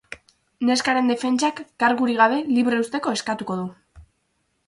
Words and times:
Neskaren 0.69 1.11
defentsak 1.11 1.61
kargurik 1.83 2.17
gabe 2.21 2.41
libre 2.57 2.81
uzteko 2.85 3.13
eskatuko 3.19 3.61
du. 3.61 3.71